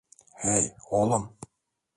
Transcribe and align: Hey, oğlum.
Hey, 0.37 0.75
oğlum. 0.91 1.37